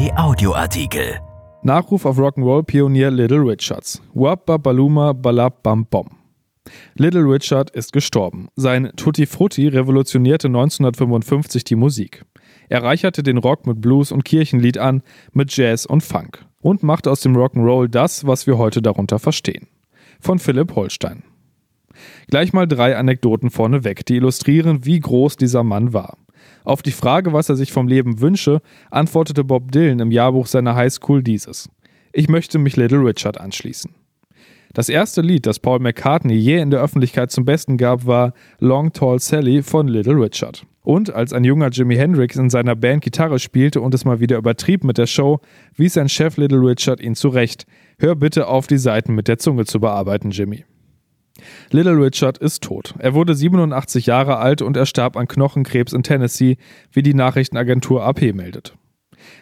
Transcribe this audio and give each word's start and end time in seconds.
RP 0.00 0.12
Audioartikel. 0.16 1.20
Nachruf 1.62 2.06
auf 2.06 2.16
Rock'n'Roll-Pionier 2.16 3.10
Little 3.10 3.40
Richards. 3.40 4.00
Wabba 4.14 4.56
Baluma 4.56 5.12
Balab 5.12 5.62
Bam 5.62 5.84
Bom. 5.84 6.08
Little 6.94 7.24
Richard 7.24 7.68
ist 7.70 7.92
gestorben. 7.92 8.48
Sein 8.56 8.92
Tutti 8.96 9.26
Frutti 9.26 9.68
revolutionierte 9.68 10.46
1955 10.46 11.64
die 11.64 11.74
Musik. 11.74 12.24
Er 12.70 12.82
reicherte 12.82 13.22
den 13.22 13.36
Rock 13.36 13.66
mit 13.66 13.82
Blues 13.82 14.10
und 14.10 14.24
Kirchenlied 14.24 14.78
an, 14.78 15.02
mit 15.32 15.54
Jazz 15.54 15.84
und 15.84 16.02
Funk 16.02 16.46
und 16.62 16.82
machte 16.82 17.10
aus 17.10 17.20
dem 17.20 17.36
Rock'n'Roll 17.36 17.88
das, 17.88 18.26
was 18.26 18.46
wir 18.46 18.56
heute 18.56 18.80
darunter 18.80 19.18
verstehen. 19.18 19.66
Von 20.18 20.38
Philipp 20.38 20.74
Holstein. 20.76 21.24
Gleich 22.28 22.54
mal 22.54 22.66
drei 22.66 22.96
Anekdoten 22.96 23.50
vorneweg, 23.50 24.06
die 24.06 24.16
illustrieren, 24.16 24.86
wie 24.86 25.00
groß 25.00 25.36
dieser 25.36 25.62
Mann 25.62 25.92
war. 25.92 26.16
Auf 26.70 26.82
die 26.82 26.92
Frage, 26.92 27.32
was 27.32 27.48
er 27.48 27.56
sich 27.56 27.72
vom 27.72 27.88
Leben 27.88 28.20
wünsche, 28.20 28.62
antwortete 28.92 29.42
Bob 29.42 29.72
Dylan 29.72 29.98
im 29.98 30.12
Jahrbuch 30.12 30.46
seiner 30.46 30.76
Highschool 30.76 31.20
dieses. 31.20 31.68
Ich 32.12 32.28
möchte 32.28 32.58
mich 32.58 32.76
Little 32.76 33.00
Richard 33.00 33.40
anschließen. 33.40 33.92
Das 34.72 34.88
erste 34.88 35.20
Lied, 35.20 35.46
das 35.46 35.58
Paul 35.58 35.80
McCartney 35.80 36.36
je 36.36 36.60
in 36.60 36.70
der 36.70 36.80
Öffentlichkeit 36.80 37.32
zum 37.32 37.44
Besten 37.44 37.76
gab, 37.76 38.06
war 38.06 38.34
Long 38.60 38.92
Tall 38.92 39.18
Sally 39.18 39.64
von 39.64 39.88
Little 39.88 40.14
Richard. 40.14 40.64
Und 40.84 41.12
als 41.12 41.32
ein 41.32 41.42
junger 41.42 41.70
Jimi 41.70 41.96
Hendrix 41.96 42.36
in 42.36 42.50
seiner 42.50 42.76
Band 42.76 43.02
Gitarre 43.02 43.40
spielte 43.40 43.80
und 43.80 43.92
es 43.92 44.04
mal 44.04 44.20
wieder 44.20 44.38
übertrieb 44.38 44.84
mit 44.84 44.96
der 44.96 45.08
Show, 45.08 45.40
wies 45.74 45.94
sein 45.94 46.08
Chef 46.08 46.36
Little 46.36 46.60
Richard 46.60 47.00
ihn 47.00 47.16
zurecht. 47.16 47.66
Hör 47.98 48.14
bitte 48.14 48.46
auf, 48.46 48.68
die 48.68 48.78
Seiten 48.78 49.16
mit 49.16 49.26
der 49.26 49.38
Zunge 49.38 49.64
zu 49.64 49.80
bearbeiten, 49.80 50.30
Jimmy. 50.30 50.64
Little 51.70 52.02
Richard 52.02 52.38
ist 52.38 52.62
tot. 52.62 52.94
Er 52.98 53.14
wurde 53.14 53.34
87 53.34 54.06
Jahre 54.06 54.38
alt 54.38 54.62
und 54.62 54.76
er 54.76 54.86
starb 54.86 55.16
an 55.16 55.28
Knochenkrebs 55.28 55.92
in 55.92 56.02
Tennessee, 56.02 56.56
wie 56.92 57.02
die 57.02 57.14
Nachrichtenagentur 57.14 58.04
AP 58.04 58.34
meldet. 58.34 58.74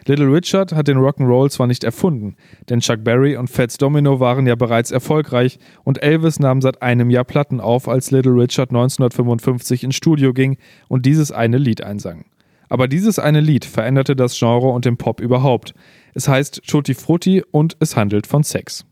Little 0.05 0.31
Richard 0.31 0.73
hat 0.73 0.87
den 0.87 0.97
Rock'n'Roll 0.97 1.49
zwar 1.49 1.67
nicht 1.67 1.83
erfunden, 1.83 2.35
denn 2.69 2.79
Chuck 2.79 3.03
Berry 3.03 3.37
und 3.37 3.49
Fats 3.49 3.77
Domino 3.77 4.19
waren 4.19 4.47
ja 4.47 4.55
bereits 4.55 4.91
erfolgreich 4.91 5.59
und 5.83 6.01
Elvis 6.01 6.39
nahm 6.39 6.61
seit 6.61 6.81
einem 6.81 7.09
Jahr 7.09 7.23
Platten 7.23 7.59
auf, 7.59 7.87
als 7.87 8.11
Little 8.11 8.33
Richard 8.33 8.69
1955 8.71 9.83
ins 9.83 9.95
Studio 9.95 10.33
ging 10.33 10.57
und 10.87 11.05
dieses 11.05 11.31
eine 11.31 11.57
Lied 11.57 11.81
einsang. 11.81 12.25
Aber 12.69 12.87
dieses 12.87 13.17
eine 13.17 13.41
Lied 13.41 13.65
veränderte 13.65 14.15
das 14.15 14.37
Genre 14.37 14.69
und 14.69 14.85
den 14.85 14.97
Pop 14.97 15.21
überhaupt. 15.21 15.73
Es 16.13 16.27
heißt 16.27 16.61
Tutti 16.67 16.93
Frutti 16.93 17.43
und 17.51 17.75
es 17.79 17.95
handelt 17.95 18.27
von 18.27 18.43
Sex. 18.43 18.85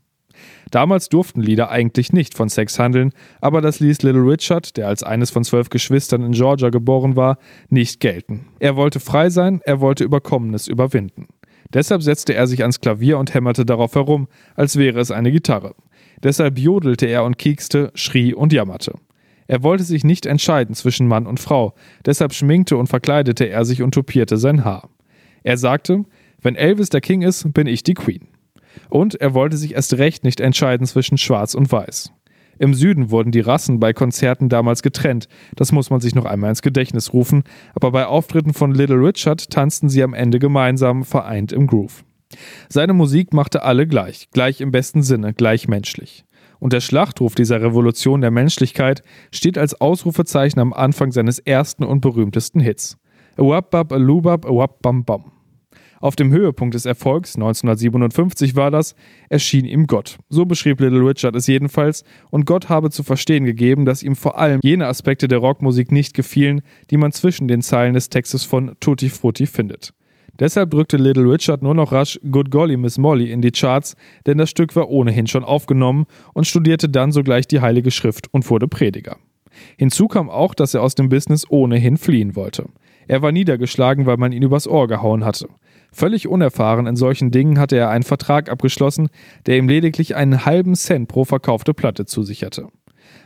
Damals 0.70 1.08
durften 1.08 1.40
Lieder 1.40 1.70
eigentlich 1.70 2.12
nicht 2.12 2.34
von 2.34 2.48
Sex 2.48 2.78
handeln, 2.78 3.12
aber 3.40 3.60
das 3.60 3.80
ließ 3.80 4.02
Little 4.02 4.22
Richard, 4.22 4.76
der 4.76 4.88
als 4.88 5.02
eines 5.02 5.30
von 5.30 5.44
zwölf 5.44 5.70
Geschwistern 5.70 6.22
in 6.22 6.32
Georgia 6.32 6.70
geboren 6.70 7.16
war, 7.16 7.38
nicht 7.68 8.00
gelten. 8.00 8.46
Er 8.58 8.76
wollte 8.76 9.00
frei 9.00 9.30
sein, 9.30 9.60
er 9.64 9.80
wollte 9.80 10.04
Überkommenes 10.04 10.68
überwinden. 10.68 11.28
Deshalb 11.72 12.02
setzte 12.02 12.34
er 12.34 12.46
sich 12.46 12.62
ans 12.62 12.80
Klavier 12.80 13.18
und 13.18 13.34
hämmerte 13.34 13.66
darauf 13.66 13.94
herum, 13.94 14.28
als 14.54 14.76
wäre 14.76 15.00
es 15.00 15.10
eine 15.10 15.30
Gitarre. 15.30 15.74
Deshalb 16.22 16.58
jodelte 16.58 17.06
er 17.06 17.24
und 17.24 17.38
kiekste, 17.38 17.90
schrie 17.94 18.34
und 18.34 18.52
jammerte. 18.52 18.94
Er 19.46 19.62
wollte 19.62 19.84
sich 19.84 20.04
nicht 20.04 20.26
entscheiden 20.26 20.74
zwischen 20.74 21.08
Mann 21.08 21.26
und 21.26 21.40
Frau, 21.40 21.74
deshalb 22.04 22.34
schminkte 22.34 22.76
und 22.76 22.88
verkleidete 22.88 23.48
er 23.48 23.64
sich 23.64 23.82
und 23.82 23.94
topierte 23.94 24.36
sein 24.36 24.64
Haar. 24.64 24.90
Er 25.42 25.56
sagte, 25.56 26.04
wenn 26.42 26.54
Elvis 26.54 26.90
der 26.90 27.00
King 27.00 27.22
ist, 27.22 27.52
bin 27.54 27.66
ich 27.66 27.82
die 27.82 27.94
Queen. 27.94 28.28
Und 28.88 29.20
er 29.20 29.34
wollte 29.34 29.56
sich 29.56 29.74
erst 29.74 29.98
recht 29.98 30.24
nicht 30.24 30.40
entscheiden 30.40 30.86
zwischen 30.86 31.18
Schwarz 31.18 31.54
und 31.54 31.70
Weiß. 31.70 32.12
Im 32.58 32.74
Süden 32.74 33.10
wurden 33.10 33.30
die 33.30 33.40
Rassen 33.40 33.78
bei 33.78 33.92
Konzerten 33.92 34.48
damals 34.48 34.82
getrennt, 34.82 35.28
das 35.54 35.70
muss 35.70 35.90
man 35.90 36.00
sich 36.00 36.14
noch 36.14 36.24
einmal 36.24 36.50
ins 36.50 36.62
Gedächtnis 36.62 37.12
rufen, 37.12 37.44
aber 37.74 37.92
bei 37.92 38.06
Auftritten 38.06 38.52
von 38.52 38.74
Little 38.74 38.96
Richard 38.96 39.50
tanzten 39.50 39.88
sie 39.88 40.02
am 40.02 40.12
Ende 40.12 40.38
gemeinsam, 40.40 41.04
vereint 41.04 41.52
im 41.52 41.66
Groove. 41.68 42.04
Seine 42.68 42.92
Musik 42.92 43.32
machte 43.32 43.62
alle 43.62 43.86
gleich, 43.86 44.28
gleich 44.32 44.60
im 44.60 44.70
besten 44.70 45.02
Sinne, 45.02 45.32
gleich 45.32 45.68
menschlich. 45.68 46.24
Und 46.58 46.72
der 46.72 46.80
Schlachtruf 46.80 47.36
dieser 47.36 47.62
Revolution 47.62 48.20
der 48.20 48.32
Menschlichkeit 48.32 49.02
steht 49.30 49.56
als 49.56 49.80
Ausrufezeichen 49.80 50.58
am 50.58 50.72
Anfang 50.72 51.12
seines 51.12 51.38
ersten 51.38 51.84
und 51.84 52.00
berühmtesten 52.00 52.60
Hits. 52.60 52.98
A 53.36 53.42
wap 53.42 53.70
bab 53.70 53.92
a 53.92 53.96
lubab 53.96 54.44
a 54.44 54.50
wap 54.50 54.82
bam 54.82 55.04
bam. 55.04 55.37
Auf 56.00 56.16
dem 56.16 56.32
Höhepunkt 56.32 56.74
des 56.74 56.86
Erfolgs, 56.86 57.34
1957 57.34 58.54
war 58.54 58.70
das, 58.70 58.94
erschien 59.28 59.64
ihm 59.64 59.86
Gott. 59.86 60.18
So 60.28 60.46
beschrieb 60.46 60.80
Little 60.80 61.00
Richard 61.00 61.34
es 61.34 61.46
jedenfalls, 61.46 62.04
und 62.30 62.46
Gott 62.46 62.68
habe 62.68 62.90
zu 62.90 63.02
verstehen 63.02 63.44
gegeben, 63.44 63.84
dass 63.84 64.02
ihm 64.02 64.14
vor 64.14 64.38
allem 64.38 64.60
jene 64.62 64.86
Aspekte 64.86 65.26
der 65.26 65.38
Rockmusik 65.38 65.90
nicht 65.90 66.14
gefielen, 66.14 66.62
die 66.90 66.96
man 66.96 67.12
zwischen 67.12 67.48
den 67.48 67.62
Zeilen 67.62 67.94
des 67.94 68.10
Textes 68.10 68.44
von 68.44 68.76
Tutti 68.80 69.08
Frutti 69.08 69.46
findet. 69.46 69.92
Deshalb 70.38 70.70
drückte 70.70 70.98
Little 70.98 71.24
Richard 71.24 71.62
nur 71.62 71.74
noch 71.74 71.90
rasch 71.90 72.20
Good 72.30 72.52
Golly 72.52 72.76
Miss 72.76 72.96
Molly 72.96 73.32
in 73.32 73.42
die 73.42 73.50
Charts, 73.50 73.96
denn 74.26 74.38
das 74.38 74.50
Stück 74.50 74.76
war 74.76 74.88
ohnehin 74.88 75.26
schon 75.26 75.42
aufgenommen 75.42 76.06
und 76.32 76.46
studierte 76.46 76.88
dann 76.88 77.10
sogleich 77.10 77.48
die 77.48 77.60
Heilige 77.60 77.90
Schrift 77.90 78.32
und 78.32 78.48
wurde 78.48 78.68
Prediger. 78.68 79.16
Hinzu 79.76 80.06
kam 80.06 80.30
auch, 80.30 80.54
dass 80.54 80.74
er 80.74 80.82
aus 80.82 80.94
dem 80.94 81.08
Business 81.08 81.44
ohnehin 81.50 81.96
fliehen 81.96 82.36
wollte. 82.36 82.66
Er 83.08 83.22
war 83.22 83.32
niedergeschlagen, 83.32 84.06
weil 84.06 84.18
man 84.18 84.32
ihn 84.32 84.42
übers 84.42 84.68
Ohr 84.68 84.86
gehauen 84.86 85.24
hatte. 85.24 85.48
Völlig 85.90 86.28
unerfahren 86.28 86.86
in 86.86 86.96
solchen 86.96 87.30
Dingen 87.30 87.58
hatte 87.58 87.76
er 87.76 87.88
einen 87.88 88.04
Vertrag 88.04 88.50
abgeschlossen, 88.50 89.08
der 89.46 89.56
ihm 89.56 89.68
lediglich 89.68 90.14
einen 90.14 90.44
halben 90.44 90.74
Cent 90.74 91.08
pro 91.08 91.24
verkaufte 91.24 91.72
Platte 91.72 92.04
zusicherte. 92.04 92.68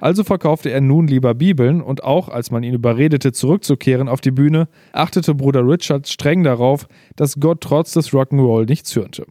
Also 0.00 0.22
verkaufte 0.24 0.70
er 0.70 0.80
nun 0.80 1.08
lieber 1.08 1.34
Bibeln 1.34 1.80
und 1.80 2.04
auch 2.04 2.28
als 2.28 2.50
man 2.50 2.62
ihn 2.62 2.74
überredete, 2.74 3.32
zurückzukehren 3.32 4.08
auf 4.08 4.20
die 4.20 4.30
Bühne, 4.30 4.68
achtete 4.92 5.34
Bruder 5.34 5.66
Richard 5.66 6.08
streng 6.08 6.44
darauf, 6.44 6.86
dass 7.16 7.40
Gott 7.40 7.60
trotz 7.60 7.92
des 7.92 8.10
Rock'n'Roll 8.10 8.68
nicht 8.68 8.86
zürnte. 8.86 9.26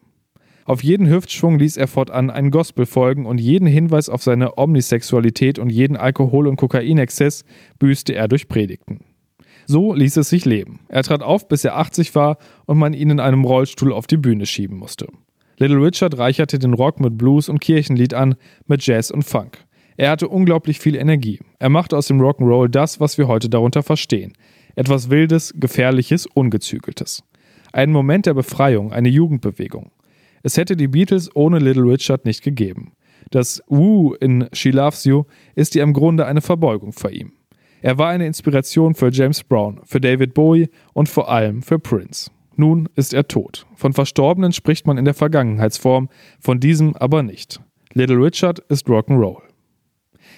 Auf 0.66 0.84
jeden 0.84 1.10
Hüftschwung 1.10 1.58
ließ 1.58 1.78
er 1.78 1.88
fortan 1.88 2.30
einen 2.30 2.52
Gospel 2.52 2.86
folgen 2.86 3.26
und 3.26 3.40
jeden 3.40 3.68
Hinweis 3.68 4.10
auf 4.10 4.24
seine 4.24 4.58
Omnisexualität 4.58 5.60
und 5.60 5.70
jeden 5.70 5.98
Alkohol- 5.98 6.48
und 6.48 6.58
Kokainexzess 6.58 7.44
büßte 7.80 8.14
er 8.14 8.28
durch 8.28 8.48
Predigten. 8.48 9.00
So 9.72 9.94
ließ 9.94 10.18
es 10.18 10.28
sich 10.28 10.44
leben. 10.44 10.82
Er 10.90 11.02
trat 11.02 11.24
auf, 11.24 11.48
bis 11.48 11.64
er 11.64 11.78
80 11.78 12.14
war 12.14 12.38
und 12.66 12.78
man 12.78 12.92
ihn 12.92 13.10
in 13.10 13.22
einem 13.22 13.46
Rollstuhl 13.46 13.94
auf 13.94 14.06
die 14.06 14.18
Bühne 14.18 14.46
schieben 14.46 14.78
musste. 14.78 15.08
Little 15.60 15.82
Richard 15.82 16.18
reicherte 16.18 16.60
den 16.60 16.74
Rock 16.74 17.00
mit 17.00 17.18
Blues 17.18 17.48
und 17.48 17.62
Kirchenlied 17.62 18.14
an, 18.14 18.36
mit 18.68 18.86
Jazz 18.86 19.12
und 19.12 19.24
Funk. 19.24 19.60
Er 19.96 20.10
hatte 20.10 20.28
unglaublich 20.28 20.80
viel 20.80 20.98
Energie. 20.98 21.40
Er 21.58 21.70
machte 21.70 21.96
aus 21.96 22.08
dem 22.08 22.20
Rock'n'Roll 22.20 22.68
das, 22.68 23.00
was 23.00 23.18
wir 23.18 23.30
heute 23.30 23.48
darunter 23.48 23.82
verstehen. 23.82 24.34
Etwas 24.76 25.10
Wildes, 25.10 25.54
Gefährliches, 25.56 26.26
Ungezügeltes. 26.26 27.24
Ein 27.72 27.94
Moment 27.94 28.26
der 28.26 28.34
Befreiung, 28.34 28.92
eine 28.92 29.08
Jugendbewegung. 29.08 29.92
Es 30.44 30.58
hätte 30.58 30.76
die 30.76 30.90
Beatles 30.90 31.34
ohne 31.34 31.60
Little 31.60 31.84
Richard 31.84 32.26
nicht 32.26 32.44
gegeben. 32.44 32.92
Das 33.30 33.64
Woo 33.68 34.16
in 34.16 34.50
She 34.52 34.72
Loves 34.72 35.06
You 35.06 35.24
ist 35.56 35.76
ja 35.76 35.84
im 35.86 35.94
Grunde 35.94 36.26
eine 36.26 36.42
Verbeugung 36.42 36.92
vor 36.92 37.12
ihm. 37.12 37.32
Er 37.82 37.98
war 37.98 38.10
eine 38.10 38.28
Inspiration 38.28 38.94
für 38.94 39.10
James 39.12 39.44
Brown, 39.44 39.82
für 39.86 40.00
David 40.00 40.34
Bowie 40.34 40.70
und 40.94 41.10
vor 41.10 41.30
allem 41.30 41.64
für 41.64 41.80
Prince. 41.80 42.30
Nun 42.56 42.88
ist 42.96 43.14
er 43.14 43.28
tot. 43.28 43.66
Von 43.76 43.94
Verstorbenen 43.94 44.54
spricht 44.54 44.86
man 44.86 44.98
in 44.98 45.06
der 45.06 45.16
Vergangenheitsform, 45.16 46.10
von 46.40 46.60
diesem 46.60 46.96
aber 46.96 47.24
nicht. 47.24 47.60
Little 47.94 48.18
Richard 48.18 48.60
ist 48.70 48.88
Rock'n'Roll. 48.88 49.42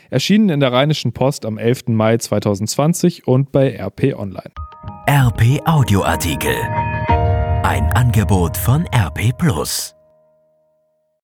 Erschienen 0.10 0.50
in 0.50 0.60
der 0.60 0.72
Rheinischen 0.72 1.12
Post 1.12 1.46
am 1.46 1.58
11. 1.58 1.88
Mai 1.88 2.18
2020 2.18 3.28
und 3.28 3.52
bei 3.52 3.76
RP 3.76 4.14
Online. 4.18 4.52
RP 5.10 5.62
Audioartikel. 5.66 6.56
Ein 7.64 7.92
Angebot 7.94 8.56
von 8.56 8.86
RP 8.94 9.38
Plus. 9.38 9.96